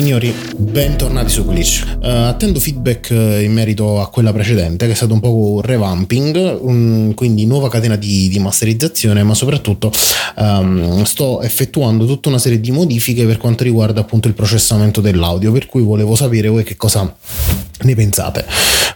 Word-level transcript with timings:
signori, 0.00 0.32
bentornati 0.56 1.28
su 1.28 1.44
Glitch. 1.44 1.96
Uh, 2.00 2.06
attendo 2.28 2.60
feedback 2.60 3.10
eh, 3.10 3.42
in 3.42 3.52
merito 3.52 4.00
a 4.00 4.08
quella 4.08 4.32
precedente, 4.32 4.86
che 4.86 4.92
è 4.92 4.94
stato 4.94 5.12
un 5.12 5.18
po' 5.18 5.34
un 5.34 5.60
revamping, 5.60 6.58
un, 6.60 7.12
quindi 7.16 7.46
nuova 7.46 7.68
catena 7.68 7.96
di, 7.96 8.28
di 8.28 8.38
masterizzazione, 8.38 9.24
ma 9.24 9.34
soprattutto 9.34 9.90
um, 10.36 11.02
sto 11.02 11.42
effettuando 11.42 12.06
tutta 12.06 12.28
una 12.28 12.38
serie 12.38 12.60
di 12.60 12.70
modifiche 12.70 13.26
per 13.26 13.38
quanto 13.38 13.64
riguarda 13.64 14.00
appunto 14.00 14.28
il 14.28 14.34
processamento 14.34 15.00
dell'audio, 15.00 15.50
per 15.50 15.66
cui 15.66 15.82
volevo 15.82 16.14
sapere 16.14 16.46
voi 16.46 16.62
che 16.62 16.76
cosa 16.76 17.12
ne 17.82 17.94
pensate. 17.94 18.44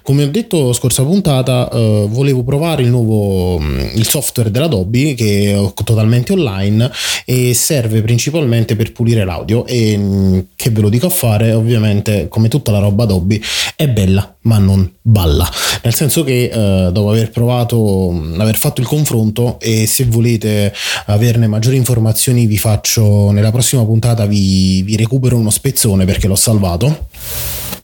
Come 0.03 0.25
ho 0.25 0.29
detto 0.29 0.73
scorsa 0.73 1.05
puntata, 1.05 1.69
uh, 1.71 2.09
volevo 2.09 2.43
provare 2.43 2.83
il 2.83 2.89
nuovo 2.89 3.61
il 3.95 4.09
software 4.09 4.51
dell'Adobe 4.51 5.15
che 5.15 5.53
è 5.53 5.85
totalmente 5.85 6.33
online 6.33 6.91
e 7.25 7.55
serve 7.55 8.03
principalmente 8.03 8.75
per 8.75 8.93
pulire 8.93 9.25
l'audio. 9.25 9.65
E 9.67 10.47
che 10.57 10.71
ve 10.71 10.81
lo 10.81 10.89
dico 10.89 11.07
a 11.07 11.11
fare, 11.11 11.53
ovviamente 11.53 12.27
come 12.29 12.49
tutta 12.49 12.73
la 12.73 12.79
roba 12.79 13.05
Adobe 13.05 13.41
è 13.77 13.89
bella 13.89 14.35
ma 14.43 14.59
non 14.59 14.91
balla, 15.01 15.49
nel 15.83 15.95
senso 15.95 16.25
che 16.25 16.51
uh, 16.53 16.91
dopo 16.91 17.11
aver 17.11 17.31
provato, 17.31 18.11
aver 18.39 18.57
fatto 18.57 18.81
il 18.81 18.89
confronto 18.89 19.61
e 19.61 19.87
se 19.87 20.05
volete 20.07 20.73
averne 21.07 21.47
maggiori 21.47 21.77
informazioni 21.77 22.47
vi 22.47 22.59
faccio 22.59 23.31
nella 23.31 23.53
prossima 23.53 23.85
puntata 23.85 24.27
vi, 24.27 24.83
vi 24.83 24.97
recupero 24.97 25.37
uno 25.37 25.51
spezzone 25.51 26.05
perché 26.05 26.27
l'ho 26.27 26.35
salvato 26.35 27.07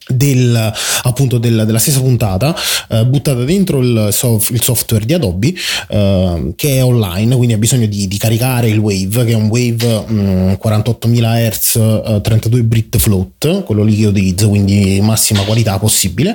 del, 0.09 0.73
appunto 1.03 1.39
del, 1.39 1.65
della 1.67 1.79
stessa 1.79 2.01
puntata 2.01 2.55
eh, 2.89 3.05
buttata 3.05 3.45
dentro 3.45 3.81
il, 3.81 4.09
soft, 4.11 4.51
il, 4.51 4.63
software 4.63 5.05
di 5.05 5.15
Adobe 5.15 5.55
eh, 5.89 6.53
che 6.57 6.77
è 6.77 6.85
online 6.85 7.37
quindi 7.37 7.55
ha 7.55 7.59
bisogno 7.59 7.87
di, 7.87 8.09
di, 8.09 8.17
caricare 8.17 8.69
il 8.69 8.79
Wave 8.79 9.25
che 9.25 9.33
è 9.33 9.35
un 9.35 9.49
Wave 9.49 10.05
mh, 10.07 10.59
48.000 10.63 11.51
Hz 11.51 11.77
eh, 11.77 12.21
32 12.23 12.63
bit 12.63 12.97
float 12.99 13.65
quello 13.65 13.83
lì 13.83 13.97
che 13.97 14.07
utilizzo 14.07 14.49
quindi 14.49 15.01
massima 15.01 15.43
qualità 15.43 15.79
possibile 15.79 16.35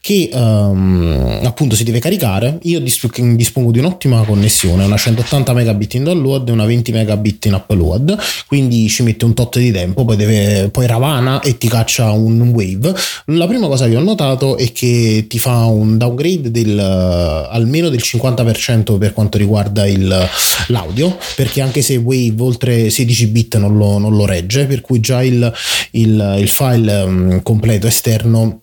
che 0.00 0.30
ehm, 0.32 1.40
appunto 1.44 1.74
si 1.74 1.84
deve 1.84 1.98
caricare. 1.98 2.58
Io 2.62 2.80
dispongo 2.80 3.70
di 3.70 3.78
un'ottima 3.78 4.22
connessione 4.24 4.84
una 4.84 4.96
180 4.96 5.52
megabit 5.52 5.94
in 5.94 6.04
download 6.04 6.48
e 6.48 6.52
una 6.52 6.64
20 6.64 6.92
megabit 6.92 7.44
in 7.46 7.54
upload 7.54 8.16
quindi 8.46 8.88
ci 8.88 9.02
mette 9.02 9.24
un 9.24 9.34
tot 9.34 9.58
di 9.58 9.70
tempo 9.70 10.04
poi, 10.04 10.16
deve, 10.16 10.70
poi 10.70 10.86
ravana 10.86 11.40
e 11.40 11.58
ti 11.58 11.68
caccia 11.68 12.10
un 12.10 12.40
Wave 12.48 12.94
la 13.26 13.46
prima 13.46 13.66
cosa 13.66 13.88
che 13.88 13.96
ho 13.96 14.02
notato 14.02 14.56
è 14.56 14.72
che 14.72 15.26
ti 15.28 15.38
fa 15.38 15.64
un 15.64 15.96
downgrade 15.98 16.50
del, 16.50 16.78
almeno 16.78 17.88
del 17.88 18.00
50% 18.02 18.98
per 18.98 19.12
quanto 19.12 19.38
riguarda 19.38 19.86
il, 19.86 20.28
l'audio, 20.68 21.16
perché 21.36 21.60
anche 21.60 21.82
se 21.82 21.96
Wave 21.96 22.34
oltre 22.38 22.90
16 22.90 23.26
bit 23.28 23.56
non 23.56 23.76
lo, 23.76 23.98
non 23.98 24.16
lo 24.16 24.26
regge, 24.26 24.66
per 24.66 24.80
cui 24.80 25.00
già 25.00 25.22
il, 25.22 25.52
il, 25.92 26.36
il 26.38 26.48
file 26.48 27.02
um, 27.02 27.42
completo 27.42 27.86
esterno 27.86 28.60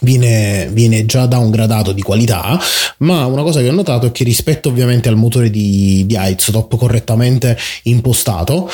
Viene, 0.00 0.68
viene, 0.72 1.06
già 1.06 1.24
downgradato 1.24 1.92
di 1.92 2.02
qualità, 2.02 2.60
ma 2.98 3.24
una 3.24 3.42
cosa 3.42 3.60
che 3.60 3.68
ho 3.68 3.72
notato 3.72 4.06
è 4.06 4.12
che 4.12 4.24
rispetto 4.24 4.68
ovviamente 4.68 5.08
al 5.08 5.16
motore 5.16 5.48
di, 5.48 6.04
di 6.06 6.16
Isotope 6.18 6.76
correttamente 6.76 7.56
impostato, 7.84 8.68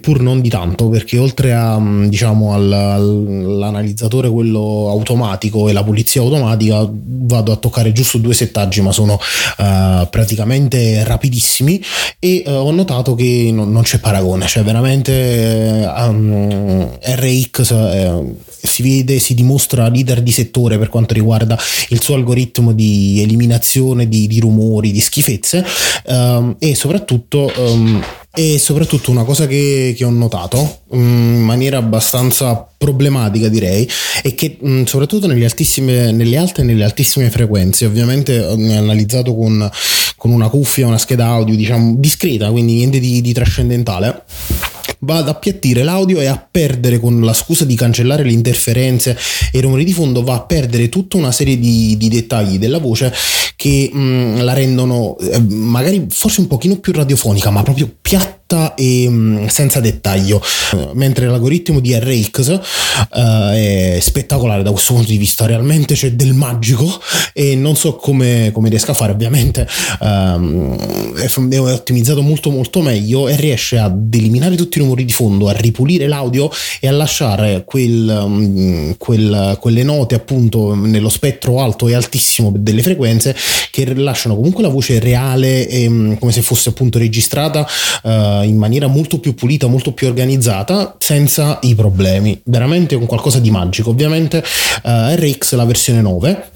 pur 0.00 0.20
non 0.20 0.40
di 0.40 0.48
tanto, 0.48 0.88
perché 0.88 1.18
oltre 1.18 1.54
a, 1.54 1.78
mm, 1.78 2.06
diciamo, 2.06 2.54
al, 2.54 2.72
all'analizzatore 2.72 4.28
quello 4.28 4.88
automatico 4.88 5.68
e 5.68 5.72
la 5.72 5.84
pulizia 5.84 6.20
automatica, 6.22 6.88
vado 6.90 7.52
a 7.52 7.56
toccare 7.56 7.92
giusto 7.92 8.18
due 8.18 8.34
settaggi, 8.34 8.80
ma 8.80 8.92
sono 8.92 9.14
uh, 9.14 10.08
praticamente 10.10 11.04
rapidissimi. 11.04 11.82
E 12.18 12.42
uh, 12.46 12.50
ho 12.50 12.70
notato 12.72 13.14
che 13.14 13.50
non, 13.52 13.70
non 13.70 13.82
c'è 13.82 13.98
paragone, 13.98 14.46
cioè 14.46 14.62
veramente 14.62 15.88
um, 15.96 16.88
RX 17.00 17.72
si 18.66 18.82
vede, 18.82 19.18
si 19.18 19.34
dimostra 19.34 19.88
leader 19.88 20.22
di 20.22 20.32
settore 20.32 20.78
per 20.78 20.88
quanto 20.88 21.14
riguarda 21.14 21.58
il 21.88 22.02
suo 22.02 22.14
algoritmo 22.14 22.72
di 22.72 23.20
eliminazione 23.22 24.08
di, 24.08 24.26
di 24.26 24.40
rumori, 24.40 24.90
di 24.90 25.00
schifezze 25.00 25.64
um, 26.06 26.56
e 26.58 26.74
soprattutto 26.74 27.52
um, 27.56 28.02
e 28.36 28.58
soprattutto 28.58 29.12
una 29.12 29.22
cosa 29.22 29.46
che, 29.46 29.94
che 29.96 30.04
ho 30.04 30.10
notato 30.10 30.80
mm, 30.94 31.34
in 31.36 31.42
maniera 31.42 31.78
abbastanza 31.78 32.66
problematica 32.76 33.48
direi 33.48 33.88
è 34.22 34.34
che 34.34 34.58
mm, 34.64 34.84
soprattutto 34.84 35.28
nelle, 35.28 35.48
nelle 36.10 36.36
alte 36.36 36.62
e 36.62 36.64
nelle 36.64 36.82
altissime 36.82 37.30
frequenze 37.30 37.86
ovviamente 37.86 38.40
ho 38.40 38.54
analizzato 38.54 39.36
con, 39.36 39.70
con 40.16 40.32
una 40.32 40.48
cuffia 40.48 40.88
una 40.88 40.98
scheda 40.98 41.26
audio 41.26 41.54
diciamo 41.54 41.94
discreta 41.96 42.50
quindi 42.50 42.74
niente 42.74 42.98
di, 42.98 43.20
di 43.20 43.32
trascendentale 43.32 44.24
va 45.04 45.16
ad 45.18 45.28
appiattire 45.28 45.82
l'audio 45.82 46.20
e 46.20 46.26
a 46.26 46.46
perdere 46.50 46.98
con 46.98 47.20
la 47.20 47.32
scusa 47.32 47.64
di 47.64 47.74
cancellare 47.74 48.24
le 48.24 48.32
interferenze 48.32 49.16
e 49.52 49.58
i 49.58 49.60
rumori 49.60 49.84
di 49.84 49.92
fondo 49.92 50.22
va 50.22 50.34
a 50.34 50.42
perdere 50.42 50.88
tutta 50.88 51.16
una 51.16 51.32
serie 51.32 51.58
di, 51.58 51.96
di 51.96 52.08
dettagli 52.08 52.58
della 52.58 52.78
voce 52.78 53.12
che 53.56 53.90
mh, 53.92 53.98
mm, 53.98 54.40
la 54.40 54.52
rendono 54.52 55.16
eh, 55.18 55.40
magari 55.40 56.06
forse 56.08 56.40
un 56.40 56.46
pochino 56.46 56.78
più 56.78 56.92
radiofonica 56.92 57.50
ma 57.50 57.62
proprio 57.62 57.94
piatta 58.00 58.33
piatta 58.54 58.74
e 58.74 59.06
mm, 59.08 59.46
senza 59.46 59.80
dettaglio, 59.80 60.40
mentre 60.92 61.26
l'algoritmo 61.26 61.80
di 61.80 61.96
RX 61.98 62.60
uh, 63.10 63.18
è 63.50 63.98
spettacolare 64.00 64.62
da 64.62 64.70
questo 64.70 64.94
punto 64.94 65.10
di 65.10 65.16
vista, 65.16 65.46
realmente 65.46 65.94
c'è 65.94 66.12
del 66.12 66.32
magico 66.32 67.00
e 67.32 67.56
non 67.56 67.76
so 67.76 67.96
come, 67.96 68.50
come 68.52 68.68
riesca 68.68 68.92
a 68.92 68.94
fare, 68.94 69.12
ovviamente 69.12 69.66
um, 70.00 70.76
è 71.16 71.58
ottimizzato 71.58 72.22
molto 72.22 72.50
molto 72.50 72.80
meglio 72.80 73.28
e 73.28 73.36
riesce 73.36 73.78
ad 73.78 74.12
eliminare 74.14 74.54
tutti 74.56 74.78
i 74.78 74.80
rumori 74.80 75.04
di 75.04 75.12
fondo, 75.12 75.48
a 75.48 75.52
ripulire 75.52 76.06
l'audio 76.06 76.50
e 76.80 76.88
a 76.88 76.92
lasciare 76.92 77.64
quel, 77.64 78.20
um, 78.24 78.94
quel, 78.96 79.56
quelle 79.60 79.82
note 79.82 80.14
appunto 80.14 80.74
nello 80.74 81.08
spettro 81.08 81.60
alto 81.60 81.88
e 81.88 81.94
altissimo 81.94 82.52
delle 82.54 82.82
frequenze 82.82 83.34
che 83.70 83.92
lasciano 83.94 84.36
comunque 84.36 84.62
la 84.62 84.68
voce 84.68 84.98
reale 84.98 85.66
e 85.68 85.86
um, 85.86 86.18
come 86.18 86.32
se 86.32 86.42
fosse 86.42 86.68
appunto 86.68 86.98
registrata 86.98 87.66
uh, 88.02 88.43
in 88.44 88.56
maniera 88.56 88.86
molto 88.86 89.18
più 89.18 89.34
pulita, 89.34 89.66
molto 89.66 89.92
più 89.92 90.06
organizzata, 90.06 90.96
senza 90.98 91.58
i 91.62 91.74
problemi. 91.74 92.40
Veramente 92.44 92.96
con 92.96 93.06
qualcosa 93.06 93.38
di 93.40 93.50
magico. 93.50 93.90
Ovviamente 93.90 94.42
eh, 94.82 95.16
RX 95.16 95.54
la 95.54 95.64
versione 95.64 96.00
9 96.00 96.50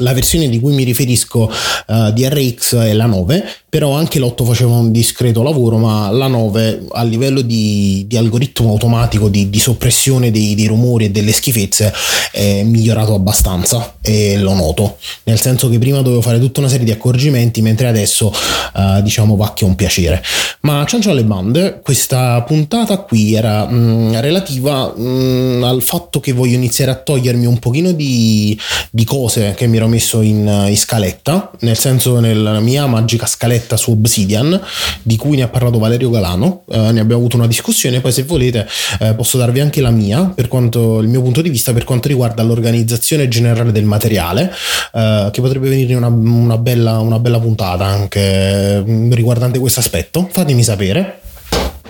la 0.00 0.12
versione 0.12 0.48
di 0.48 0.60
cui 0.60 0.74
mi 0.74 0.84
riferisco 0.84 1.50
uh, 1.86 2.12
di 2.12 2.28
RX 2.28 2.76
è 2.76 2.92
la 2.92 3.06
9, 3.06 3.44
però 3.76 3.92
anche 3.92 4.18
l'8 4.18 4.42
faceva 4.42 4.72
un 4.72 4.90
discreto 4.90 5.42
lavoro, 5.42 5.76
ma 5.76 6.10
la 6.10 6.28
9 6.28 6.86
a 6.92 7.02
livello 7.02 7.42
di, 7.42 8.06
di 8.08 8.16
algoritmo 8.16 8.70
automatico 8.70 9.28
di, 9.28 9.50
di 9.50 9.58
soppressione 9.58 10.30
dei, 10.30 10.54
dei, 10.54 10.66
rumori 10.66 11.04
e 11.04 11.10
delle 11.10 11.30
schifezze 11.30 11.92
è 12.32 12.62
migliorato 12.62 13.12
abbastanza 13.12 13.96
e 14.00 14.38
lo 14.38 14.54
noto, 14.54 14.96
nel 15.24 15.38
senso 15.38 15.68
che 15.68 15.78
prima 15.78 16.00
dovevo 16.00 16.22
fare 16.22 16.40
tutta 16.40 16.60
una 16.60 16.70
serie 16.70 16.86
di 16.86 16.90
accorgimenti, 16.90 17.60
mentre 17.60 17.86
adesso 17.86 18.32
uh, 18.72 19.02
diciamo 19.02 19.36
va 19.36 19.52
che 19.52 19.66
è 19.66 19.68
un 19.68 19.74
piacere. 19.74 20.22
Ma 20.60 20.82
ciancio 20.86 21.10
alle 21.10 21.24
bande, 21.24 21.80
questa 21.82 22.40
puntata 22.44 22.96
qui 23.00 23.34
era 23.34 23.66
mh, 23.66 23.74
mm, 23.74 24.14
relativa 24.20 24.90
mh, 24.96 25.02
mm, 25.02 25.62
al 25.64 25.82
fatto 25.82 26.18
che 26.20 26.32
voglio 26.32 26.54
iniziare 26.54 26.92
a 26.92 26.94
togliermi 26.94 27.44
un 27.44 27.58
pochino 27.58 27.92
di, 27.92 28.58
di 28.90 29.04
cose 29.04 29.52
che 29.54 29.66
mi 29.66 29.76
ero 29.76 29.86
messo 29.86 30.22
in, 30.22 30.64
in 30.66 30.76
scaletta, 30.78 31.50
nel 31.60 31.76
senso 31.76 32.20
nella 32.20 32.58
mia 32.60 32.86
magica 32.86 33.26
scaletta 33.26 33.65
su 33.74 33.90
Obsidian, 33.90 34.60
di 35.02 35.16
cui 35.16 35.36
ne 35.36 35.42
ha 35.42 35.48
parlato 35.48 35.80
Valerio 35.80 36.10
Galano, 36.10 36.62
eh, 36.70 36.76
ne 36.92 37.00
abbiamo 37.00 37.16
avuto 37.16 37.36
una 37.36 37.48
discussione, 37.48 38.00
poi 38.00 38.12
se 38.12 38.22
volete 38.22 38.68
eh, 39.00 39.14
posso 39.14 39.36
darvi 39.36 39.58
anche 39.58 39.80
la 39.80 39.90
mia, 39.90 40.26
per 40.32 40.46
quanto 40.46 41.00
il 41.00 41.08
mio 41.08 41.22
punto 41.22 41.42
di 41.42 41.50
vista 41.50 41.72
per 41.72 41.82
quanto 41.82 42.06
riguarda 42.06 42.44
l'organizzazione 42.44 43.26
generale 43.26 43.72
del 43.72 43.84
materiale, 43.84 44.52
eh, 44.92 45.28
che 45.32 45.40
potrebbe 45.40 45.68
venire 45.68 45.94
una, 45.94 46.06
una, 46.06 46.58
bella, 46.58 47.00
una 47.00 47.18
bella 47.18 47.40
puntata 47.40 47.84
anche 47.84 48.84
mm, 48.86 49.12
riguardante 49.12 49.58
questo 49.58 49.80
aspetto. 49.80 50.28
Fatemi 50.30 50.62
sapere. 50.62 51.20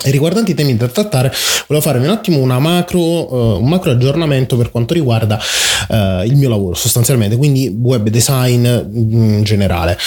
E 0.03 0.11
riguardanti 0.11 0.53
i 0.53 0.55
temi 0.55 0.77
da 0.77 0.89
trattare, 0.89 1.33
volevo 1.67 1.87
farvi 1.87 2.07
un 2.07 2.13
attimo 2.13 2.45
macro, 2.59 3.01
uh, 3.01 3.61
un 3.61 3.69
macro 3.69 3.91
aggiornamento 3.91 4.57
per 4.57 4.71
quanto 4.71 4.95
riguarda 4.95 5.39
uh, 5.89 6.23
il 6.25 6.37
mio 6.37 6.49
lavoro 6.49 6.75
sostanzialmente, 6.75 7.37
quindi 7.37 7.69
web 7.69 8.09
design 8.09 8.65
in 8.65 9.43
generale. 9.43 9.99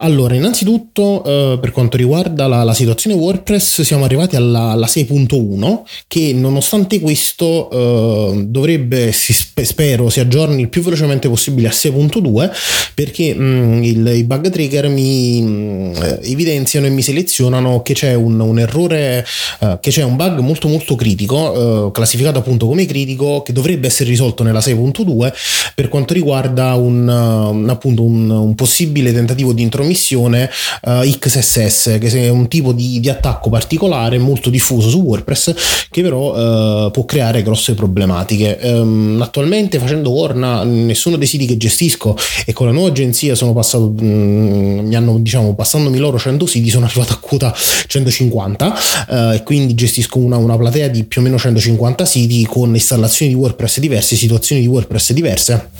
Allora, 0.00 0.34
innanzitutto 0.34 1.24
eh, 1.24 1.58
per 1.58 1.70
quanto 1.70 1.96
riguarda 1.96 2.46
la, 2.46 2.62
la, 2.64 2.74
situazione 2.74 3.16
WordPress 3.16 3.80
siamo 3.80 4.04
arrivati 4.04 4.36
alla, 4.36 4.72
alla 4.72 4.86
6.1 4.86 5.80
che 6.06 6.34
nonostante 6.34 7.00
questo 7.00 7.70
eh, 7.70 8.44
dovrebbe, 8.46 9.10
si, 9.12 9.32
spero, 9.32 10.10
si 10.10 10.20
aggiorni 10.20 10.60
il 10.60 10.68
più 10.68 10.82
velocemente 10.82 11.30
possibile 11.30 11.68
a 11.68 11.70
6.2 11.70 12.50
perché 12.92 13.32
mh, 13.32 13.42
mm, 13.42 13.82
il, 13.84 14.12
i 14.16 14.24
bug 14.24 14.50
trigger 14.50 14.88
mi 14.88 15.40
mh, 15.40 15.48
mm, 15.48 15.94
evidenziano 16.24 16.84
e 16.84 16.90
mi 16.90 17.00
selezionano 17.00 17.80
che 17.80 17.94
c'è 17.94 18.12
un, 18.12 18.38
un 18.38 18.58
errore, 18.58 19.24
eh, 19.60 19.78
che 19.80 19.90
c'è 19.90 20.02
un 20.02 20.16
bug 20.16 20.40
molto 20.40 20.68
molto 20.68 20.94
critico, 20.94 21.86
eh, 21.86 21.90
classificato 21.92 22.38
appunto 22.38 22.66
come 22.66 22.84
critico, 22.86 23.42
che 23.42 23.52
dovrebbe 23.52 23.86
essere 23.86 24.10
risolto 24.10 24.42
nella 24.42 24.60
6.2 24.60 25.32
per 25.74 25.88
quanto 25.88 26.12
riguarda 26.12 26.74
un, 26.74 27.66
appunto 27.68 28.02
un, 28.02 28.28
un 28.28 28.54
possibile 28.54 29.12
tentativo 29.12 29.52
di 29.52 29.62
intromettere 29.62 29.84
compromissione 29.86 30.50
uh, 30.82 31.18
XSS, 31.18 31.98
che 32.00 32.08
è 32.08 32.28
un 32.28 32.48
tipo 32.48 32.72
di, 32.72 32.98
di, 32.98 33.08
attacco 33.08 33.50
particolare 33.50 34.18
molto 34.18 34.50
diffuso 34.50 34.88
su 34.88 35.00
WordPress, 35.00 35.54
che 35.90 36.02
però 36.02 36.86
uh, 36.86 36.90
può 36.90 37.04
creare 37.04 37.42
grosse 37.42 37.74
problematiche. 37.74 38.58
Um, 38.62 39.20
attualmente 39.22 39.78
facendo 39.78 40.16
Orna, 40.18 40.64
nessuno 40.64 41.16
dei 41.16 41.26
siti 41.26 41.46
che 41.46 41.56
gestisco 41.56 42.16
e 42.44 42.52
con 42.52 42.66
la 42.66 42.72
nuova 42.72 42.88
agenzia 42.88 43.34
sono 43.34 43.52
passato, 43.52 43.94
um, 43.98 44.80
mi 44.84 44.94
hanno 44.94 45.18
diciamo 45.18 45.54
passandomi 45.54 45.98
loro 45.98 46.18
100 46.18 46.46
siti, 46.46 46.70
sono 46.70 46.86
arrivato 46.86 47.12
a 47.12 47.18
quota 47.20 47.54
150 47.86 48.66
uh, 48.66 49.14
e 49.16 49.42
quindi 49.42 49.74
gestisco 49.74 50.18
una, 50.18 50.36
una 50.36 50.56
platea 50.56 50.88
di 50.88 51.04
più 51.04 51.20
o 51.20 51.24
meno 51.24 51.38
150 51.38 52.04
siti 52.04 52.44
con 52.46 52.74
installazioni 52.74 53.32
di 53.32 53.38
WordPress 53.38 53.78
diverse, 53.80 54.16
situazioni 54.16 54.62
di 54.62 54.68
WordPress 54.68 55.12
diverse 55.12 55.70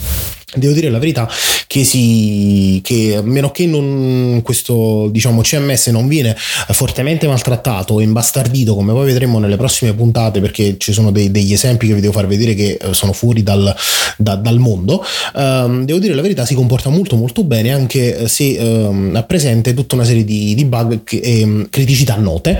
devo 0.55 0.73
dire 0.75 0.91
la 0.91 1.01
verità 1.01 1.29
che, 1.67 1.83
si, 1.83 2.81
che 2.85 3.17
a 3.17 3.23
meno 3.23 3.51
che 3.51 3.67
non, 3.67 4.43
questo 4.45 5.09
diciamo, 5.11 5.41
CMS 5.41 5.89
non 5.89 6.07
viene 6.07 6.37
fortemente 6.37 7.27
maltrattato 7.27 7.95
o 7.95 8.01
imbastardito 8.01 8.77
come 8.77 8.93
poi 8.93 9.07
vedremo 9.07 9.41
nelle 9.41 9.57
prossime 9.57 9.93
puntate 9.93 10.41
perché 10.41 10.77
ci 10.79 10.93
sono 10.93 11.11
dei, 11.11 11.33
degli 11.33 11.53
esempi 11.53 11.89
che 11.89 11.95
vi 11.95 12.01
devo 12.01 12.13
far 12.13 12.29
vedere 12.29 12.55
che 12.55 12.79
eh, 12.81 12.95
sono 12.95 13.13
fuori 13.13 13.43
dal, 13.43 13.75
da, 14.19 14.37
dal 14.37 14.61
mondo 14.61 15.05
um, 15.35 15.85
devo 15.85 15.99
dire 15.99 16.15
la 16.15 16.23
verità 16.23 16.47
si 16.47 16.55
comporta 16.55 16.91
molto 16.91 17.17
molto 17.17 17.43
bene 17.43 17.73
anche 17.73 18.29
se 18.29 18.57
um, 18.61 19.17
ha 19.17 19.25
presente 19.25 19.75
tutta 19.75 19.97
una 19.97 20.05
serie 20.05 20.25
di, 20.25 20.55
di 20.55 20.65
bug 20.65 21.01
e 21.09 21.43
um, 21.43 21.69
criticità 21.69 22.15
note 22.15 22.57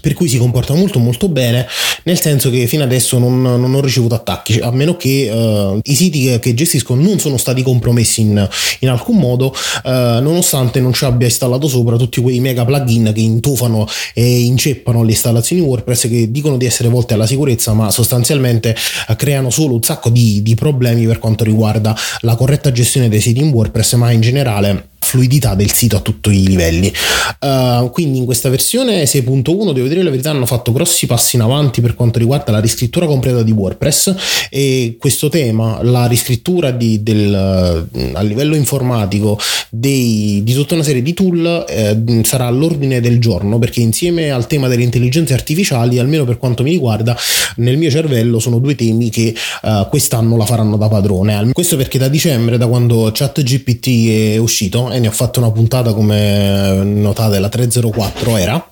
per 0.00 0.14
cui 0.14 0.28
si 0.28 0.38
comporta 0.38 0.74
molto 0.74 0.98
molto 0.98 1.28
bene 1.28 1.66
nel 2.04 2.18
senso 2.18 2.50
che 2.50 2.66
fino 2.66 2.82
adesso 2.82 3.18
non, 3.18 3.40
non 3.40 3.72
ho 3.72 3.80
ricevuto 3.80 4.16
attacchi 4.16 4.58
a 4.58 4.72
meno 4.72 4.96
che 4.96 5.30
uh, 5.30 5.78
i 5.84 5.94
siti 5.94 6.24
che, 6.24 6.38
che 6.40 6.54
gestisco 6.54 6.94
non 6.96 7.18
sono 7.20 7.36
stati 7.36 7.62
compromessi 7.62 8.22
in, 8.22 8.48
in 8.80 8.88
alcun 8.88 9.16
modo, 9.16 9.54
eh, 9.84 9.90
nonostante 9.90 10.80
non 10.80 10.92
ci 10.92 11.04
abbia 11.04 11.26
installato 11.26 11.68
sopra 11.68 11.96
tutti 11.96 12.20
quei 12.20 12.40
mega 12.40 12.64
plugin 12.64 13.12
che 13.14 13.20
intufano 13.20 13.86
e 14.14 14.40
inceppano 14.40 15.02
le 15.02 15.12
installazioni 15.12 15.62
WordPress 15.62 16.08
che 16.08 16.30
dicono 16.30 16.56
di 16.56 16.66
essere 16.66 16.88
volte 16.88 17.14
alla 17.14 17.26
sicurezza, 17.26 17.72
ma 17.72 17.90
sostanzialmente 17.90 18.74
eh, 19.08 19.16
creano 19.16 19.50
solo 19.50 19.74
un 19.74 19.82
sacco 19.82 20.08
di, 20.08 20.42
di 20.42 20.54
problemi 20.54 21.06
per 21.06 21.18
quanto 21.18 21.44
riguarda 21.44 21.96
la 22.20 22.34
corretta 22.34 22.72
gestione 22.72 23.08
dei 23.08 23.20
siti 23.20 23.40
in 23.40 23.50
WordPress, 23.50 23.94
ma 23.94 24.10
in 24.10 24.20
generale 24.20 24.89
fluidità 25.00 25.54
del 25.54 25.72
sito 25.72 25.96
a 25.96 26.00
tutti 26.00 26.30
i 26.30 26.46
livelli. 26.46 26.92
Uh, 27.40 27.90
quindi 27.90 28.18
in 28.18 28.24
questa 28.24 28.48
versione 28.48 29.04
6.1 29.04 29.72
devo 29.72 29.88
dire 29.88 30.02
la 30.02 30.10
verità 30.10 30.30
hanno 30.30 30.46
fatto 30.46 30.72
grossi 30.72 31.06
passi 31.06 31.36
in 31.36 31.42
avanti 31.42 31.80
per 31.80 31.94
quanto 31.94 32.18
riguarda 32.18 32.52
la 32.52 32.60
riscrittura 32.60 33.06
completa 33.06 33.42
di 33.42 33.50
WordPress 33.50 34.14
e 34.50 34.96
questo 34.98 35.28
tema, 35.28 35.82
la 35.82 36.06
riscrittura 36.06 36.70
di, 36.70 37.02
del, 37.02 37.34
a 37.34 38.22
livello 38.22 38.54
informatico 38.54 39.38
dei, 39.70 40.42
di 40.44 40.52
tutta 40.52 40.74
una 40.74 40.82
serie 40.82 41.02
di 41.02 41.14
tool 41.14 41.64
eh, 41.68 42.22
sarà 42.24 42.46
all'ordine 42.46 43.00
del 43.00 43.18
giorno 43.18 43.58
perché 43.58 43.80
insieme 43.80 44.30
al 44.30 44.46
tema 44.46 44.68
delle 44.68 44.82
intelligenze 44.82 45.32
artificiali, 45.32 45.98
almeno 45.98 46.24
per 46.24 46.38
quanto 46.38 46.62
mi 46.62 46.70
riguarda, 46.70 47.16
nel 47.56 47.76
mio 47.78 47.90
cervello 47.90 48.38
sono 48.38 48.58
due 48.58 48.74
temi 48.74 49.10
che 49.10 49.34
uh, 49.62 49.88
quest'anno 49.88 50.36
la 50.36 50.44
faranno 50.44 50.76
da 50.76 50.88
padrone. 50.88 51.50
Questo 51.52 51.76
perché 51.76 51.98
da 51.98 52.08
dicembre, 52.08 52.58
da 52.58 52.66
quando 52.66 53.10
ChatGPT 53.12 54.08
è 54.08 54.36
uscito, 54.36 54.89
e 54.92 54.98
ne 54.98 55.08
ho 55.08 55.12
fatto 55.12 55.40
una 55.40 55.50
puntata 55.50 55.92
come 55.92 56.82
notate 56.84 57.38
la 57.38 57.48
304 57.48 58.36
era. 58.36 58.70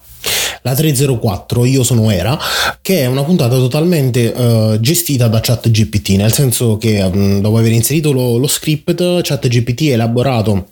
La 0.62 0.74
304 0.74 1.64
io 1.64 1.84
sono 1.84 2.10
era 2.10 2.36
che 2.82 3.00
è 3.02 3.06
una 3.06 3.22
puntata 3.22 3.54
totalmente 3.54 4.26
uh, 4.26 4.80
gestita 4.80 5.28
da 5.28 5.40
ChatGPT 5.40 6.10
nel 6.16 6.32
senso 6.32 6.76
che 6.76 7.00
um, 7.00 7.40
dopo 7.40 7.58
aver 7.58 7.72
inserito 7.72 8.10
lo, 8.10 8.36
lo 8.36 8.48
script 8.48 9.22
ChatGPT 9.22 9.82
ha 9.90 9.92
elaborato 9.92 10.66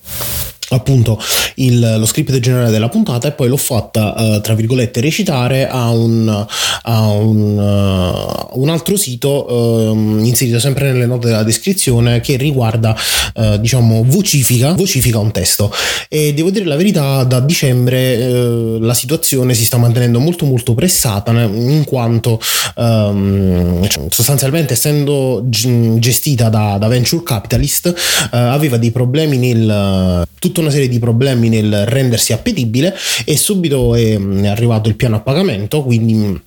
appunto 0.70 1.20
il, 1.56 1.96
lo 1.98 2.06
script 2.06 2.38
generale 2.38 2.70
della 2.70 2.88
puntata 2.88 3.28
e 3.28 3.32
poi 3.32 3.48
l'ho 3.48 3.56
fatta 3.56 4.14
uh, 4.16 4.40
tra 4.40 4.54
virgolette 4.54 5.00
recitare 5.00 5.68
a 5.68 5.90
un, 5.90 6.46
a 6.82 7.00
un, 7.10 7.58
uh, 7.58 8.60
un 8.60 8.68
altro 8.68 8.96
sito 8.96 9.52
uh, 9.52 10.24
inserito 10.24 10.58
sempre 10.58 10.90
nelle 10.90 11.06
note 11.06 11.28
della 11.28 11.42
descrizione 11.42 12.20
che 12.20 12.36
riguarda 12.36 12.96
eh, 13.34 13.60
diciamo 13.60 14.04
vocifica, 14.04 14.72
vocifica 14.72 15.18
un 15.18 15.30
testo. 15.30 15.72
E 16.08 16.32
devo 16.34 16.50
dire 16.50 16.64
la 16.64 16.76
verità 16.76 17.24
da 17.24 17.40
dicembre 17.40 18.78
la 18.78 18.94
situazione 18.94 19.54
si 19.54 19.64
sta 19.64 19.76
mantenendo 19.76 20.18
molto 20.18 20.44
molto 20.44 20.74
pressata 20.74 21.30
in 21.32 21.84
quanto 21.84 22.40
um, 22.76 23.86
sostanzialmente 24.08 24.72
essendo 24.74 25.44
gestita 25.48 26.48
da, 26.48 26.76
da 26.78 26.88
venture 26.88 27.22
capitalist 27.22 27.92
aveva 28.30 28.76
dei 28.76 28.90
problemi 28.90 29.36
nel 29.36 30.26
tutto 30.38 30.55
tutta 30.56 30.60
una 30.60 30.70
serie 30.70 30.88
di 30.88 30.98
problemi 30.98 31.50
nel 31.50 31.84
rendersi 31.86 32.32
appetibile 32.32 32.94
e 33.26 33.36
subito 33.36 33.94
è, 33.94 34.18
è 34.18 34.46
arrivato 34.46 34.88
il 34.88 34.96
piano 34.96 35.16
a 35.16 35.20
pagamento, 35.20 35.82
quindi 35.82 36.40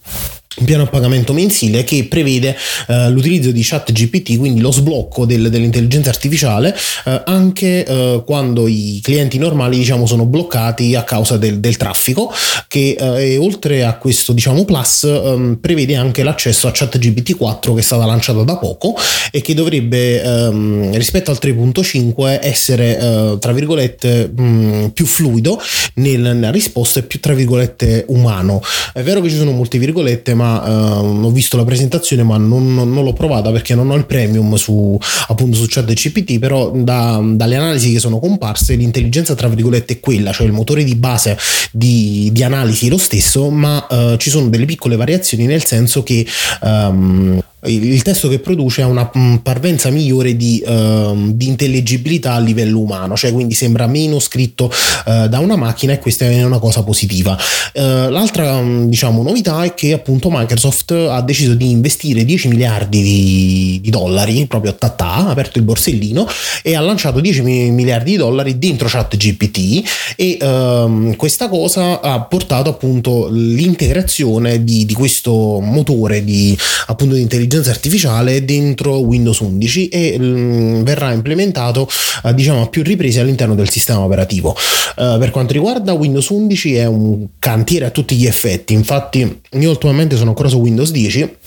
un 0.58 0.66
piano 0.66 0.84
a 0.84 0.88
pagamento 0.88 1.32
mensile 1.32 1.84
che 1.84 2.06
prevede 2.06 2.58
uh, 2.88 3.10
l'utilizzo 3.12 3.52
di 3.52 3.62
chat 3.64 3.92
GPT, 3.92 4.38
quindi 4.38 4.62
lo 4.62 4.72
sblocco 4.72 5.26
del, 5.26 5.50
dell'intelligenza 5.50 6.10
artificiale, 6.10 6.76
uh, 7.06 7.22
anche 7.26 7.86
uh, 7.88 8.24
quando 8.26 8.68
i 8.68 9.00
clienti 9.04 9.38
normali 9.38 9.78
diciamo, 9.78 10.08
sono 10.08 10.26
bloccati 10.26 10.96
a 10.96 11.04
causa 11.04 11.38
del, 11.38 11.60
del 11.60 11.78
traffico, 11.78 12.32
che 12.68 12.98
e 13.00 13.38
oltre 13.38 13.84
a 13.84 13.98
questo 13.98 14.34
diciamo, 14.34 14.66
plus 14.66 15.04
um, 15.04 15.58
prevede 15.62 15.96
anche 15.96 16.24
l'accesso 16.24 16.68
a 16.68 16.72
chat 16.74 16.98
GPT 16.98 17.36
4 17.36 17.74
che 17.74 17.80
è 17.80 17.84
stata 17.84 18.06
lanciata 18.06 18.42
da 18.42 18.58
poco 18.58 18.96
e 19.32 19.42
che 19.42 19.54
dovrebbe 19.54 20.22
um, 20.22 20.94
rispetto 20.96 21.32
al 21.32 21.38
3.5 21.42 22.40
essere 22.42 23.38
tra 23.40 23.52
virgolette 23.52 24.32
um, 24.36 24.92
più 24.94 25.06
fluido 25.06 25.62
nella 25.96 26.50
risposta 26.52 27.00
e 27.00 27.04
più 27.04 27.20
tra 27.20 27.34
virgolette 27.34 28.06
umano. 28.08 28.62
È 28.94 29.02
vero 29.02 29.22
che 29.22 29.30
ci 29.30 29.38
sono 29.38 29.52
molte 29.52 29.78
virgolette, 29.78 30.34
ma 30.34 30.49
uh, 30.58 31.26
ho 31.26 31.32
visto 31.32 31.58
la 31.58 31.64
presentazione 31.64 32.24
ma 32.24 32.38
non, 32.38 32.74
non, 32.74 32.92
non, 32.92 33.04
l'ho 33.04 33.14
provata 33.14 33.52
perché 33.52 33.76
non 33.76 33.90
ho 33.90 33.96
il 33.96 34.06
premium 34.06 34.56
su 34.56 34.98
appunto 35.28 35.58
su 35.58 35.66
chat 35.68 35.92
CPT 35.92 36.40
però 36.40 36.72
da, 36.72 37.22
dalle 37.24 37.56
analisi 37.56 37.92
che 37.92 38.00
sono 38.00 38.20
comparse 38.20 38.76
l'intelligenza 38.76 39.36
tra 39.36 39.48
virgolette 39.48 39.94
è 39.94 40.00
quella 40.00 40.32
cioè 40.32 40.48
il 40.48 40.54
motore 40.54 40.84
di 40.84 40.96
base 40.96 41.38
di, 41.72 42.30
di 42.32 42.44
analisi 42.44 42.88
è 42.88 42.90
lo 42.90 42.98
stesso 42.98 43.50
ma 43.50 43.86
uh, 43.90 44.18
ci 44.18 44.30
sono 44.30 44.50
delle 44.50 44.66
piccole 44.66 44.96
variazioni 44.96 45.46
nel 45.46 45.66
senso 45.66 46.04
che 46.04 46.26
um, 46.62 47.42
il 47.66 48.02
testo 48.04 48.30
che 48.30 48.40
produce 48.40 48.82
ha 48.82 48.88
una 48.88 49.10
mm, 49.18 49.36
parvenza 49.38 49.90
migliore 49.90 50.38
di, 50.38 50.64
uh, 50.66 51.34
di, 51.34 51.48
intellegibilità 51.48 52.34
a 52.34 52.40
livello 52.40 52.80
umano, 52.80 53.18
cioè 53.18 53.34
quindi 53.34 53.54
sembra 53.54 53.86
meno 53.86 54.20
scritto 54.20 54.72
uh, 55.06 55.28
da 55.28 55.40
una 55.40 55.58
macchina 55.58 55.92
e 55.92 56.00
questa 56.00 56.26
è 56.26 56.44
una 56.44 56.60
cosa 56.60 56.84
positiva. 56.84 57.38
Uh, 57.74 58.10
l'altra 58.10 58.62
mm, 58.62 58.88
diciamo, 58.88 59.24
novità 59.24 59.64
è 59.64 59.74
che 59.74 59.92
appunto 59.92 60.30
Microsoft 60.32 60.92
ha 60.92 61.22
deciso 61.22 61.54
di 61.54 61.70
investire 61.70 62.24
10 62.24 62.48
miliardi 62.48 63.02
di, 63.02 63.80
di 63.82 63.90
dollari 63.90 64.46
proprio 64.48 64.72
a 64.72 64.76
tatà, 64.76 65.16
ha 65.16 65.30
aperto 65.30 65.58
il 65.58 65.66
borsellino 65.66 66.26
e 66.64 66.76
ha 66.76 66.80
lanciato 66.80 67.20
10 67.20 67.42
miliardi 67.42 68.12
di 68.12 68.18
dollari 68.18 68.58
dentro 68.58 68.88
ChatGPT 68.88 70.16
e 70.16 70.38
ehm, 70.40 71.16
questa 71.18 71.50
cosa 71.50 72.00
ha 72.00 72.22
portato 72.22 72.70
appunto 72.70 73.28
l'integrazione 73.30 74.64
di, 74.64 74.86
di 74.86 74.94
questo 74.94 75.60
motore 75.60 76.24
di 76.24 76.58
appunto 76.88 77.16
di 77.16 77.22
intelligenza 77.22 77.48
intelligenza 77.50 77.72
artificiale 77.72 78.46
dentro 78.46 79.00
Windows 79.00 79.40
11 79.40 79.88
e 79.90 80.20
mh, 80.20 80.24
mm, 80.24 80.82
verrà 80.84 81.12
implementato 81.12 81.90
uh, 82.24 82.34
diciamo 82.34 82.62
a 82.62 82.68
più 82.68 82.84
riprese 82.84 83.20
all'interno 83.20 83.56
del 83.56 83.70
sistema 83.70 84.02
operativo. 84.02 84.56
Uh, 84.96 85.18
per 85.18 85.32
quanto 85.32 85.54
riguarda 85.54 85.94
Windows 85.94 86.30
11 86.30 86.76
è 86.76 86.86
un 86.86 87.28
cantiere 87.40 87.86
a 87.86 87.90
tutti 87.90 88.16
gli 88.16 88.28
effetti, 88.28 88.74
infatti 88.74 89.42
io 89.52 89.70
ultimamente 89.70 90.16
sono 90.16 90.30
ancora 90.30 90.48
su 90.48 90.58
Windows 90.58 90.92
10 90.92 91.38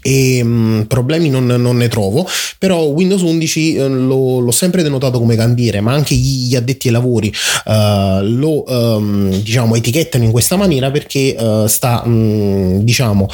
e 0.00 0.42
mh, 0.42 0.48
mm, 0.48 0.80
problemi 0.82 1.28
non, 1.28 1.46
non, 1.46 1.76
ne 1.76 1.88
trovo 1.88 2.26
però 2.58 2.84
Windows 2.84 3.22
11 3.22 3.74
eh, 3.74 3.88
lo, 3.88 4.38
l'ho 4.38 4.50
sempre 4.52 4.82
denotato 4.82 5.18
come 5.18 5.34
cantiere 5.34 5.80
ma 5.80 5.92
anche 5.92 6.14
gli, 6.14 6.48
gli 6.48 6.54
addetti 6.54 6.86
ai 6.86 6.92
lavori 6.92 7.32
uh, 7.64 8.22
lo 8.22 8.64
um, 8.66 9.30
diciamo 9.30 9.74
etichettano 9.74 10.24
in 10.24 10.30
questa 10.30 10.56
maniera 10.56 10.90
perché 10.90 11.34
uh, 11.36 11.66
sta 11.66 12.02
um, 12.04 12.82
diciamo 12.82 13.28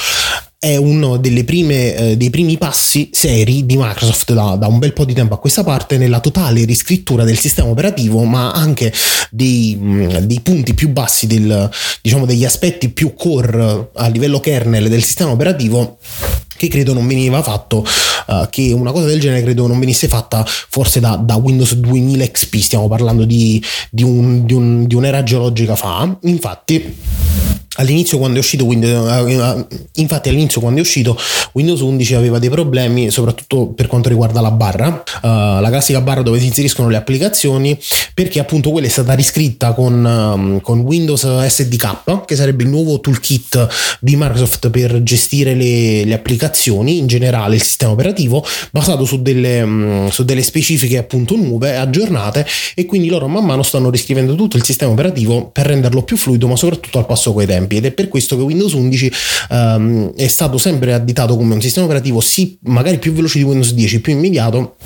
è 0.65 0.77
uno 0.77 1.19
prime, 1.45 1.93
eh, 1.97 2.17
dei 2.17 2.31
primi 2.31 2.57
passi 2.57 3.11
seri 3.11 3.67
di 3.67 3.77
Microsoft 3.77 4.33
da, 4.33 4.55
da, 4.55 4.69
un 4.69 4.79
bel 4.79 4.93
po' 4.93 5.05
di 5.05 5.13
tempo 5.13 5.35
a 5.35 5.41
questa 5.41 5.65
parte 5.65 5.99
nella 5.99 6.21
totale 6.21 6.65
riscrittura 6.65 7.25
del 7.25 7.37
sistema 7.37 7.69
operativo, 7.69 8.23
ma 8.23 8.53
anche 8.53 8.93
dei, 9.29 9.77
dei 10.23 10.39
punti 10.41 10.73
più 10.75 10.91
bassi, 10.91 11.27
del, 11.27 11.69
diciamo 12.01 12.27
degli 12.27 12.45
aspetti 12.45 12.91
più 12.91 13.13
core 13.15 13.91
a 13.93 14.07
livello 14.07 14.39
kernel 14.39 14.89
del 14.89 15.03
sistema 15.03 15.33
operativo 15.33 15.99
che 16.57 16.69
credo 16.69 16.93
non 16.93 17.09
veniva 17.09 17.43
fatto, 17.43 17.85
uh, 18.29 18.47
che 18.49 18.71
una 18.73 18.93
cosa 18.93 19.07
del 19.07 19.19
genere 19.19 19.43
credo 19.43 19.67
non 19.67 19.81
venisse 19.81 20.07
fatta 20.07 20.45
forse 20.47 21.01
da, 21.01 21.17
da 21.17 21.35
Windows 21.35 21.75
2000 21.75 22.31
XP, 22.31 22.57
stiamo 22.59 22.87
parlando 22.87 23.25
di, 23.25 23.61
di, 23.91 24.05
un, 24.05 24.47
di, 24.47 24.53
un, 24.53 24.87
di 24.87 24.95
un'era 24.95 25.25
geologica 25.25 25.75
fa, 25.75 26.17
infatti 26.23 26.95
All'inizio 27.77 28.19
quando 28.19 28.37
è 28.37 28.41
uscito 28.41 28.67
Windows, 28.67 29.09
eh, 29.11 29.67
infatti 29.95 30.29
all'inizio 30.29 30.61
quando 30.61 30.81
è 30.81 30.83
uscito 30.83 31.19
Windows 31.53 31.81
11 31.81 32.15
aveva 32.15 32.39
dei 32.39 32.51
problemi 32.51 33.11
soprattutto 33.11 33.69
per 33.69 33.87
quanto 33.87 34.11
riguarda 34.11 34.43
la 34.43 34.51
barra, 34.51 34.89
uh, 34.89 35.27
la 35.61 35.69
classica 35.71 36.03
barra 36.03 36.21
dove 36.21 36.39
si 36.39 36.47
inseriscono 36.47 36.91
le 36.91 36.97
applicazioni 36.97 37.79
perché 38.13 38.41
appunto 38.41 38.71
quella 38.71 38.87
è 38.87 38.91
stata 38.91 39.15
riscritta 39.15 39.73
con, 39.73 40.05
um, 40.05 40.61
con 40.61 40.81
Windows 40.81 41.27
SDK 41.47 42.27
che 42.27 42.37
sarebbe 42.37 42.63
il 42.63 42.69
nuovo 42.69 43.01
toolkit 43.01 43.69
di 44.01 44.17
Microsoft 44.17 44.69
per 44.69 45.03
gestire 45.03 45.55
le, 45.55 46.05
le 46.05 46.13
applicazioni 46.13 46.99
in 46.99 47.07
generale 47.07 47.55
il 47.55 47.63
sistema 47.63 47.93
operativo 47.93 48.45
basato 48.71 49.07
su 49.07 49.23
delle, 49.23 49.63
um, 49.63 50.11
su 50.11 50.25
delle 50.25 50.43
specifiche 50.43 50.99
appunto 50.99 51.37
nuove 51.37 51.75
aggiornate 51.77 52.47
e 52.75 52.85
quindi 52.85 53.09
loro 53.09 53.29
man 53.29 53.47
mano 53.47 53.63
stanno 53.63 53.89
riscrivendo 53.89 54.35
tutto 54.35 54.59
il 54.59 54.65
sistema 54.65 54.93
operativo 54.93 55.49
per 55.49 55.67
renderlo 55.67 56.03
più 56.03 56.19
fluido 56.19 56.47
ma 56.47 56.57
soprattutto 56.57 56.99
al 56.99 57.07
passo 57.07 57.33
coi 57.33 57.47
tempi 57.47 57.61
tempi 57.63 57.77
ed 57.77 57.87
è 57.87 57.93
per 57.93 58.09
questo 58.09 58.37
che 58.37 58.43
Windows 58.43 58.73
11 58.73 59.13
um, 59.51 60.15
è 60.15 60.27
stato 60.27 60.59
sempre 60.59 60.93
additato 60.93 61.37
come 61.37 61.55
un 61.55 61.61
sistema 61.61 61.87
operativo 61.87 62.21
sì 62.21 62.59
magari 62.63 62.99
più 62.99 63.13
veloce 63.13 63.39
di 63.39 63.45
Windows 63.45 63.73
10, 63.73 64.01
più 64.01 64.13
immediato 64.13 64.77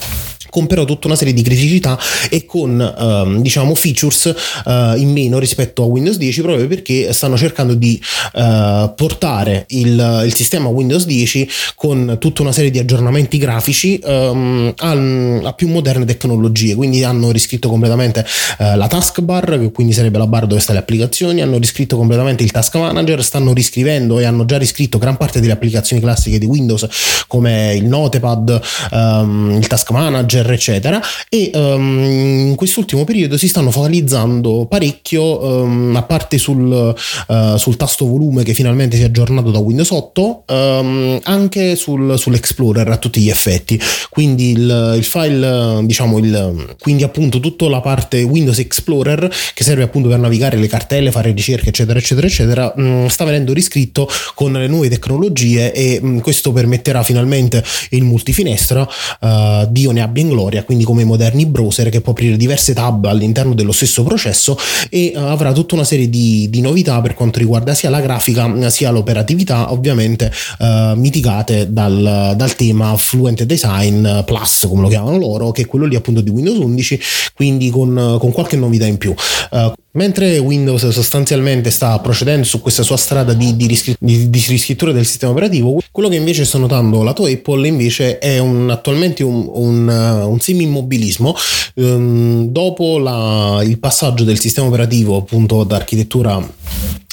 con 0.51 0.67
però 0.67 0.85
tutta 0.85 1.07
una 1.07 1.17
serie 1.17 1.33
di 1.33 1.43
criticità 1.43 1.99
e 2.31 2.45
con 2.45 2.81
ehm, 2.81 3.41
diciamo 3.43 3.75
features 3.75 4.27
eh, 4.67 4.95
in 4.97 5.13
meno 5.13 5.39
rispetto 5.39 5.83
a 5.83 5.87
Windows 5.87 6.17
10 6.17 6.43
proprio 6.43 6.67
perché 6.67 7.13
stanno 7.13 7.37
cercando 7.37 7.75
di 7.75 8.01
eh, 8.35 8.93
portare 8.95 9.65
il, 9.69 10.23
il, 10.25 10.35
sistema 10.35 10.69
Windows 10.69 11.07
10 11.07 11.49
con 11.75 12.17
tutta 12.19 12.43
una 12.43 12.53
serie 12.53 12.71
di 12.71 12.79
aggiornamenti 12.79 13.39
grafici 13.39 13.99
ehm, 13.99 14.75
a, 14.77 15.49
a, 15.49 15.53
più 15.53 15.69
moderne 15.69 16.05
tecnologie. 16.05 16.75
Quindi 16.75 17.05
hanno 17.05 17.31
riscritto 17.31 17.69
completamente 17.69 18.25
eh, 18.59 18.77
la 18.77 18.87
taskbar 18.87 19.59
che 19.59 19.73
quindi 19.73 19.93
sarebbe 19.93 20.19
la 20.19 20.27
barra 20.27 20.47
dove 20.47 20.61
sta 20.61 20.73
le 20.73 20.79
applicazioni 20.79 21.41
hanno 21.41 21.59
riscritto 21.59 21.97
completamente 21.97 22.43
il 22.43 22.51
task 22.51 22.75
manager 22.77 23.23
stanno 23.23 23.53
riscrivendo 23.53 24.19
e 24.19 24.25
hanno 24.25 24.45
già 24.45 24.59
riscritto 24.59 24.99
gran 24.99 25.17
parte 25.17 25.41
delle 25.41 25.53
applicazioni 25.53 26.03
classiche 26.03 26.39
di 26.39 26.47
Windows 26.47 26.87
come 27.27 27.75
il 27.75 27.85
notepad 27.85 28.61
ehm, 28.93 29.57
il 29.59 29.67
task 29.67 29.91
manager 29.91 30.36
eccetera 30.37 30.55
eccetera. 30.55 31.01
E 31.29 31.51
um, 31.55 32.03
in 32.49 32.55
quest'ultimo 32.57 33.05
periodo 33.05 33.37
si 33.37 33.49
stanno 33.49 33.71
focalizzando 33.71 34.67
parecchio 34.67 35.45
um, 35.45 35.97
a 35.97 36.03
parte 36.03 36.39
sul, 36.39 36.95
uh, 37.29 37.57
sul, 37.57 37.77
tasto 37.77 38.07
volume 38.07 38.43
che 38.43 38.55
finalmente 38.55 38.97
si 38.97 39.03
è 39.03 39.07
aggiornato 39.07 39.51
da 39.51 39.59
Windows 39.59 39.91
8 39.91 40.45
um, 40.47 40.55
ehm, 40.55 41.21
anche 41.25 41.77
sul, 41.77 42.19
sull'Explorer 42.19 42.89
a 42.89 42.97
tutti 42.97 43.21
gli 43.21 43.31
effetti. 43.31 43.81
Quindi 44.11 44.53
il, 44.53 44.95
il 44.97 45.05
file 45.05 45.81
diciamo 45.85 46.19
il, 46.19 46.77
quindi 46.81 47.03
appunto 47.03 47.41
tutta 47.41 47.69
la 47.69 47.81
parte 47.81 48.23
Windows 48.23 48.59
Explorer 48.59 49.31
che 49.55 49.65
serve 49.65 49.83
appunto 49.83 50.09
per 50.09 50.19
navigare 50.19 50.57
le 50.57 50.67
cartelle 50.67 51.11
fare 51.11 51.33
ricerche 51.33 51.69
eccetera 51.69 51.99
eccetera 51.99 52.27
eccetera 52.27 52.73
um, 52.77 53.07
sta 53.09 53.25
venendo 53.25 53.53
riscritto 53.53 54.09
con 54.35 54.53
le 54.53 54.67
nuove 54.67 54.89
tecnologie 54.89 55.73
e 55.73 55.99
um, 56.03 56.21
questo 56.21 56.53
permetterà 56.53 57.03
finalmente 57.03 57.63
il 57.91 58.05
multifinestra. 58.05 58.87
Uh, 59.21 59.67
Dio 59.69 59.93
ne 59.93 60.03
abbia 60.03 60.16
in 60.21 60.29
gloria, 60.29 60.65
quindi 60.65 60.85
come 60.85 61.03
i 61.03 61.05
moderni 61.05 61.47
browser 61.47 61.89
che 61.89 62.01
può 62.01 62.13
aprire 62.13 62.37
diverse 62.37 62.75
tab 62.75 63.05
all'interno 63.07 63.55
dello 63.55 63.73
stesso 63.73 64.03
processo 64.03 64.57
e 64.91 65.13
uh, 65.15 65.19
avrà 65.19 65.53
tutta 65.53 65.75
una 65.75 65.85
serie 65.85 66.09
di, 66.09 66.49
di, 66.51 66.61
novità 66.61 67.01
per 67.01 67.15
quanto 67.15 67.39
riguarda 67.39 67.75
sia 67.75 67.91
la 67.91 68.01
grafica 68.01 68.71
sia 68.71 68.91
l'operatività, 68.91 69.73
ovviamente 69.73 70.33
uh, 70.59 70.97
mitigate 70.97 71.73
dal, 71.73 72.35
dal, 72.37 72.55
tema 72.57 72.97
Fluent 72.97 73.43
Design 73.45 74.21
Plus, 74.25 74.67
come 74.69 74.83
lo 74.83 74.89
chiamano 74.89 75.19
loro, 75.19 75.51
che 75.51 75.63
è 75.63 75.67
quello 75.67 75.85
lì 75.85 75.97
appunto 75.97 76.21
di 76.21 76.31
Windows 76.31 76.59
11, 76.59 77.01
quindi 77.35 77.71
con, 77.71 78.17
con 78.19 78.33
qualche 78.33 78.57
novità 78.57 78.87
in 78.87 78.99
più. 78.99 79.15
Uh, 79.51 79.73
Mentre 79.97 80.37
Windows 80.39 80.89
sostanzialmente 80.91 81.71
sta 81.71 81.99
procedendo 82.01 82.45
su 82.45 82.61
questa 82.61 82.83
sua 82.83 82.99
strada 82.99 83.33
di, 83.33 83.57
di, 83.57 83.67
riscri- 83.67 83.97
di, 83.99 84.29
di, 84.29 84.45
riscrittura 84.47 84.93
del 84.93 85.07
sistema 85.07 85.33
operativo, 85.33 85.81
quello 85.91 86.11
che 86.11 86.17
invece 86.17 86.45
sto 86.45 86.59
notando 86.59 87.03
lato 87.03 87.25
Apple 87.25 87.67
invece 87.67 88.19
è 88.19 88.39
un, 88.39 88.69
attualmente 88.69 89.25
un, 89.25 89.49
un, 89.51 89.89
un 89.89 90.39
semi-immobilismo 90.39 91.35
um, 91.77 92.47
dopo 92.49 92.99
la, 92.99 93.63
il 93.65 93.79
passaggio 93.79 94.25
del 94.25 94.39
sistema 94.39 94.67
operativo 94.67 95.17
appunto 95.17 95.65
da 95.65 95.77
architettura 95.77 96.47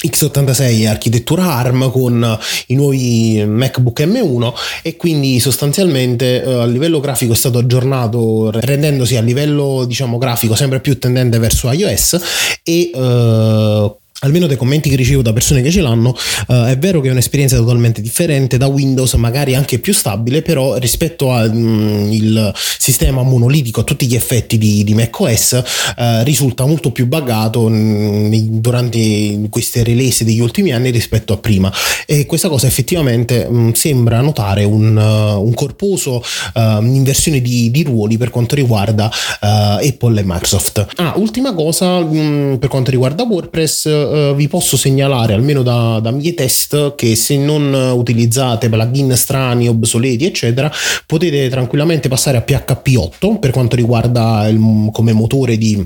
x86 0.05 0.85
architettura 0.87 1.55
ARM 1.55 1.89
con 1.89 2.37
i 2.67 2.75
nuovi 2.75 3.41
MacBook 3.45 4.01
M1 4.01 4.53
e 4.81 4.97
quindi 4.97 5.39
sostanzialmente 5.39 6.43
eh, 6.43 6.53
a 6.53 6.65
livello 6.65 6.99
grafico 6.99 7.31
è 7.31 7.35
stato 7.37 7.59
aggiornato 7.59 8.51
rendendosi 8.51 9.15
a 9.15 9.21
livello 9.21 9.85
diciamo 9.85 10.17
grafico 10.17 10.55
sempre 10.55 10.81
più 10.81 10.99
tendente 10.99 11.39
verso 11.39 11.71
iOS 11.71 12.19
e 12.63 12.72
eh, 12.81 14.02
almeno 14.23 14.47
dai 14.47 14.57
commenti 14.57 14.89
che 14.89 14.95
ricevo 14.95 15.21
da 15.21 15.33
persone 15.33 15.61
che 15.61 15.71
ce 15.71 15.81
l'hanno, 15.81 16.15
uh, 16.47 16.65
è 16.65 16.77
vero 16.77 17.01
che 17.01 17.09
è 17.09 17.11
un'esperienza 17.11 17.57
totalmente 17.57 18.01
differente 18.01 18.57
da 18.57 18.67
Windows, 18.67 19.13
magari 19.13 19.55
anche 19.55 19.79
più 19.79 19.93
stabile, 19.93 20.41
però 20.41 20.77
rispetto 20.77 21.31
al 21.31 21.51
mm, 21.53 22.49
sistema 22.55 23.21
monolitico 23.23 23.81
a 23.81 23.83
tutti 23.83 24.07
gli 24.07 24.15
effetti 24.15 24.57
di, 24.57 24.83
di 24.83 24.93
macOS 24.93 25.61
uh, 25.97 26.23
risulta 26.23 26.65
molto 26.65 26.91
più 26.91 27.07
buggato 27.07 27.67
mh, 27.67 28.59
durante 28.59 29.47
queste 29.49 29.83
release 29.83 30.23
degli 30.23 30.39
ultimi 30.39 30.71
anni 30.71 30.89
rispetto 30.89 31.33
a 31.33 31.37
prima 31.37 31.71
e 32.05 32.25
questa 32.25 32.47
cosa 32.47 32.67
effettivamente 32.67 33.47
mh, 33.47 33.73
sembra 33.73 34.21
notare 34.21 34.63
un, 34.63 34.95
uh, 34.95 35.41
un 35.41 35.53
corposo 35.53 36.23
inversione 36.53 37.41
di, 37.41 37.71
di, 37.71 37.83
ruoli 37.83 38.17
per 38.17 38.29
quanto 38.29 38.55
riguarda 38.55 39.09
Apple 39.39 40.19
e 40.19 40.23
Microsoft. 40.23 40.85
Ah, 40.95 41.13
ultima 41.17 41.53
cosa 41.53 41.99
mh, 41.99 42.57
per 42.59 42.69
quanto 42.69 42.91
riguarda 42.91 43.23
WordPress 43.23 43.87
eh, 44.13 44.33
vi 44.35 44.47
posso 44.47 44.77
segnalare, 44.77 45.33
almeno 45.33 45.63
da, 45.63 45.99
da 45.99 46.11
miei 46.11 46.33
test, 46.33 46.95
che 46.95 47.15
se 47.15 47.37
non 47.37 47.73
utilizzate 47.73 48.69
plugin 48.69 49.15
strani, 49.15 49.67
obsoleti, 49.67 50.25
eccetera, 50.25 50.71
potete 51.05 51.49
tranquillamente 51.49 52.07
passare 52.07 52.37
a 52.37 52.41
PHP 52.41 52.95
8 52.95 53.37
per 53.39 53.51
quanto 53.51 53.75
riguarda 53.75 54.47
il, 54.47 54.89
come 54.91 55.13
motore 55.13 55.57
di 55.57 55.85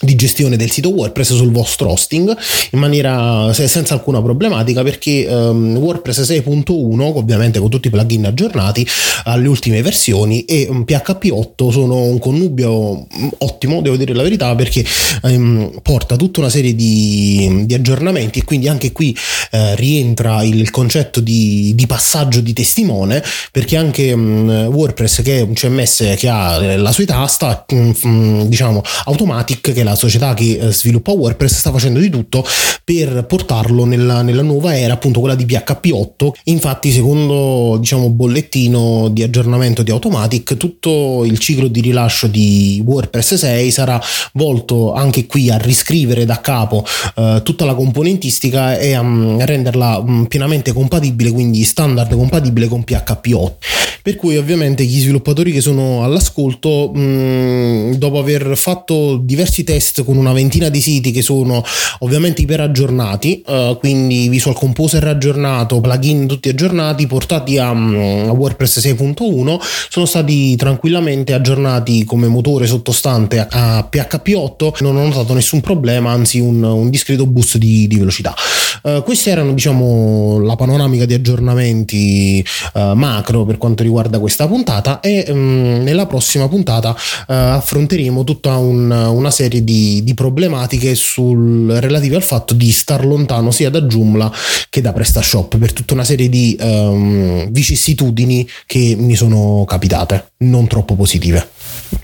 di 0.00 0.14
gestione 0.14 0.56
del 0.56 0.70
sito 0.70 0.90
WordPress 0.90 1.34
sul 1.34 1.50
vostro 1.50 1.90
hosting 1.90 2.36
in 2.72 2.78
maniera 2.78 3.50
senza 3.54 3.94
alcuna 3.94 4.20
problematica 4.20 4.82
perché 4.82 5.26
um, 5.26 5.76
WordPress 5.76 6.20
6.1 6.30 7.00
ovviamente 7.00 7.58
con 7.58 7.70
tutti 7.70 7.88
i 7.88 7.90
plugin 7.90 8.26
aggiornati 8.26 8.86
alle 9.24 9.48
ultime 9.48 9.80
versioni 9.80 10.44
e 10.44 10.66
um, 10.68 10.84
PHP 10.84 11.30
8 11.32 11.70
sono 11.70 12.02
un 12.02 12.18
connubio 12.18 13.06
mm, 13.06 13.28
ottimo 13.38 13.80
devo 13.80 13.96
dire 13.96 14.12
la 14.12 14.22
verità 14.22 14.54
perché 14.54 14.84
um, 15.22 15.70
porta 15.82 16.16
tutta 16.16 16.40
una 16.40 16.50
serie 16.50 16.74
di, 16.74 17.64
di, 17.64 17.74
aggiornamenti 17.74 18.40
e 18.40 18.44
quindi 18.44 18.68
anche 18.68 18.92
qui 18.92 19.16
uh, 19.52 19.58
rientra 19.76 20.42
il 20.42 20.70
concetto 20.70 21.20
di, 21.20 21.72
di, 21.74 21.86
passaggio 21.86 22.40
di 22.40 22.52
testimone 22.52 23.22
perché 23.50 23.76
anche 23.76 24.12
WordPress 24.12 25.22
che 25.22 25.38
è 25.38 25.40
un 25.40 25.54
CMS 25.54 26.14
che 26.16 26.28
ha 26.28 26.62
eh, 26.62 26.76
la 26.76 26.92
sua 26.92 27.04
età 27.04 27.26
sta 27.26 27.64
diciamo 27.68 28.82
Automatic 29.04 29.72
che 29.72 29.84
la 29.86 29.94
società 29.94 30.34
che 30.34 30.58
eh, 30.58 30.72
sviluppa 30.72 31.12
WordPress 31.12 31.58
sta 31.58 31.70
facendo 31.70 32.00
di 32.00 32.10
tutto 32.10 32.44
per 32.84 33.24
portarlo 33.26 33.84
nella, 33.84 34.22
nella 34.22 34.42
nuova 34.42 34.76
era, 34.76 34.94
appunto 34.94 35.20
quella 35.20 35.34
di 35.34 35.46
PHP 35.46 35.90
8. 35.92 36.34
Infatti, 36.44 36.90
secondo 36.90 37.76
diciamo 37.78 38.10
bollettino 38.10 39.08
di 39.08 39.22
aggiornamento 39.22 39.82
di 39.82 39.90
Automatic, 39.90 40.56
tutto 40.56 41.24
il 41.24 41.38
ciclo 41.38 41.68
di 41.68 41.80
rilascio 41.80 42.26
di 42.26 42.82
WordPress 42.84 43.34
6 43.34 43.70
sarà 43.70 44.00
volto 44.34 44.92
anche 44.92 45.26
qui 45.26 45.50
a 45.50 45.56
riscrivere 45.56 46.24
da 46.24 46.40
capo 46.40 46.84
eh, 47.16 47.40
tutta 47.42 47.64
la 47.64 47.74
componentistica 47.74 48.78
e 48.78 48.94
a, 48.94 49.00
a 49.00 49.44
renderla 49.44 50.02
mh, 50.02 50.10
mm, 50.10 50.24
pienamente 50.24 50.72
compatibile, 50.72 51.30
quindi 51.30 51.62
standard 51.64 52.14
compatibile 52.14 52.68
con 52.68 52.84
PHP 52.84 53.32
8. 53.32 53.56
Per 54.02 54.16
cui 54.16 54.36
ovviamente 54.36 54.84
gli 54.84 55.00
sviluppatori 55.00 55.52
che 55.52 55.60
sono 55.60 56.04
all'ascolto, 56.04 56.90
mh, 56.92 57.00
mm, 57.00 57.92
dopo 57.94 58.18
aver 58.18 58.56
fatto 58.56 59.16
diversi 59.16 59.64
test 59.64 59.75
test 59.76 60.04
con 60.04 60.16
una 60.16 60.32
ventina 60.32 60.70
di 60.70 60.80
siti 60.80 61.10
che 61.10 61.20
sono 61.20 61.62
ovviamente 62.00 62.40
iper 62.42 62.60
aggiornati, 62.60 63.42
uh, 63.46 63.78
quindi 63.78 64.28
Visual 64.28 64.54
Composer 64.54 65.06
aggiornato, 65.06 65.80
plugin 65.80 66.26
tutti 66.26 66.48
aggiornati, 66.48 67.06
portati 67.06 67.58
a, 67.58 67.72
mm, 67.74 68.28
a 68.28 68.32
WordPress 68.32 68.80
6.1, 68.80 69.58
sono 69.90 70.06
stati 70.06 70.56
tranquillamente 70.56 71.34
aggiornati 71.34 72.04
come 72.04 72.26
motore 72.26 72.66
sottostante 72.66 73.46
a, 73.48 73.86
PHP 73.88 74.32
8, 74.34 74.76
non 74.80 74.96
ho 74.96 75.04
notato 75.04 75.34
nessun 75.34 75.60
problema, 75.60 76.10
anzi 76.10 76.38
un, 76.40 76.62
un 76.62 76.88
discreto 76.88 77.26
boost 77.26 77.58
di, 77.58 77.86
di 77.86 77.98
velocità. 77.98 78.34
Uh, 78.82 79.02
queste 79.02 79.30
erano 79.30 79.52
diciamo 79.52 80.40
la 80.40 80.56
panoramica 80.56 81.04
di 81.04 81.14
aggiornamenti 81.14 82.44
uh, 82.74 82.92
macro 82.92 83.44
per 83.44 83.58
quanto 83.58 83.82
riguarda 83.82 84.18
questa 84.18 84.46
puntata 84.46 85.00
e 85.00 85.24
um, 85.28 85.82
nella 85.82 86.06
prossima 86.06 86.48
puntata 86.48 86.94
affronteremo 87.26 88.24
tutta 88.24 88.56
un, 88.56 88.90
una 88.90 89.30
serie 89.30 89.64
di, 89.66 90.04
di 90.04 90.14
problematiche 90.14 90.94
sul, 90.94 91.72
relative 91.80 92.14
al 92.14 92.22
fatto 92.22 92.54
di 92.54 92.70
star 92.70 93.04
lontano 93.04 93.50
sia 93.50 93.68
da 93.68 93.82
Joomla 93.82 94.32
che 94.70 94.80
da 94.80 94.92
PrestaShop 94.92 95.58
per 95.58 95.72
tutta 95.72 95.94
una 95.94 96.04
serie 96.04 96.28
di 96.28 96.56
um, 96.60 97.50
vicissitudini 97.50 98.48
che 98.64 98.94
mi 98.96 99.16
sono 99.16 99.64
capitate, 99.66 100.32
non 100.38 100.68
troppo 100.68 100.94
positive. 100.94 101.50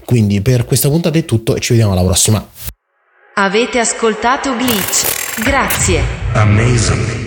Quindi 0.05 0.41
per 0.41 0.65
questa 0.65 0.89
puntata 0.89 1.17
è 1.17 1.25
tutto 1.25 1.55
e 1.55 1.61
ci 1.61 1.73
vediamo 1.73 1.93
alla 1.93 2.05
prossima. 2.05 2.45
Avete 3.35 3.79
ascoltato 3.79 4.55
Glitch 4.57 5.23
Grazie. 5.41 6.05
Amazing. 6.35 7.22